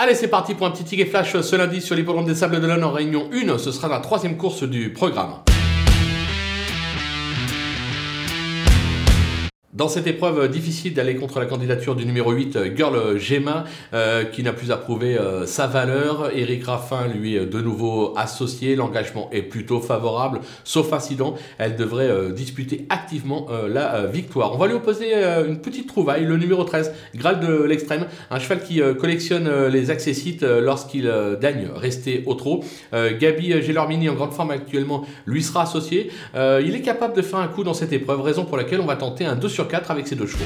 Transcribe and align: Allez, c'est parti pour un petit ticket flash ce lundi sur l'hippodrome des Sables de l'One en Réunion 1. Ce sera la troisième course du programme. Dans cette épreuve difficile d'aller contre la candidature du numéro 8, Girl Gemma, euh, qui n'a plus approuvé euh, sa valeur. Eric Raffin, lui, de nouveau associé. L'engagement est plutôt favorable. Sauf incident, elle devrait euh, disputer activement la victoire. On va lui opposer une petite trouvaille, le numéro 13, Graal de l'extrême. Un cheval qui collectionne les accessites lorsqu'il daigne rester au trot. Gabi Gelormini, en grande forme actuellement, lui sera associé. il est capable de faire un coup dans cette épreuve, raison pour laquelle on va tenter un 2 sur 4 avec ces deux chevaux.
Allez, 0.00 0.14
c'est 0.14 0.28
parti 0.28 0.54
pour 0.54 0.64
un 0.64 0.70
petit 0.70 0.84
ticket 0.84 1.06
flash 1.06 1.40
ce 1.40 1.56
lundi 1.56 1.80
sur 1.80 1.96
l'hippodrome 1.96 2.24
des 2.24 2.36
Sables 2.36 2.60
de 2.60 2.66
l'One 2.68 2.84
en 2.84 2.92
Réunion 2.92 3.28
1. 3.32 3.58
Ce 3.58 3.72
sera 3.72 3.88
la 3.88 3.98
troisième 3.98 4.36
course 4.36 4.62
du 4.62 4.92
programme. 4.92 5.40
Dans 9.78 9.86
cette 9.86 10.08
épreuve 10.08 10.48
difficile 10.48 10.92
d'aller 10.92 11.14
contre 11.14 11.38
la 11.38 11.46
candidature 11.46 11.94
du 11.94 12.04
numéro 12.04 12.32
8, 12.32 12.74
Girl 12.76 13.16
Gemma, 13.16 13.62
euh, 13.94 14.24
qui 14.24 14.42
n'a 14.42 14.52
plus 14.52 14.72
approuvé 14.72 15.16
euh, 15.16 15.46
sa 15.46 15.68
valeur. 15.68 16.30
Eric 16.34 16.64
Raffin, 16.64 17.06
lui, 17.06 17.34
de 17.34 17.60
nouveau 17.60 18.12
associé. 18.16 18.74
L'engagement 18.74 19.30
est 19.30 19.42
plutôt 19.42 19.78
favorable. 19.78 20.40
Sauf 20.64 20.92
incident, 20.92 21.36
elle 21.58 21.76
devrait 21.76 22.08
euh, 22.08 22.32
disputer 22.32 22.86
activement 22.88 23.46
la 23.68 24.06
victoire. 24.06 24.52
On 24.52 24.58
va 24.58 24.66
lui 24.66 24.74
opposer 24.74 25.14
une 25.14 25.60
petite 25.60 25.86
trouvaille, 25.86 26.24
le 26.24 26.36
numéro 26.36 26.64
13, 26.64 26.92
Graal 27.14 27.38
de 27.38 27.62
l'extrême. 27.62 28.06
Un 28.32 28.40
cheval 28.40 28.60
qui 28.60 28.80
collectionne 28.98 29.68
les 29.68 29.90
accessites 29.90 30.42
lorsqu'il 30.42 31.10
daigne 31.40 31.68
rester 31.74 32.24
au 32.26 32.34
trot. 32.34 32.64
Gabi 32.92 33.62
Gelormini, 33.62 34.08
en 34.08 34.14
grande 34.14 34.32
forme 34.32 34.50
actuellement, 34.50 35.04
lui 35.26 35.42
sera 35.42 35.62
associé. 35.62 36.10
il 36.34 36.74
est 36.74 36.82
capable 36.82 37.14
de 37.14 37.22
faire 37.22 37.38
un 37.38 37.48
coup 37.48 37.64
dans 37.64 37.74
cette 37.74 37.92
épreuve, 37.92 38.20
raison 38.20 38.44
pour 38.44 38.56
laquelle 38.56 38.80
on 38.80 38.86
va 38.86 38.96
tenter 38.96 39.24
un 39.24 39.36
2 39.36 39.48
sur 39.68 39.80
4 39.80 39.90
avec 39.90 40.08
ces 40.08 40.16
deux 40.16 40.26
chevaux. 40.26 40.44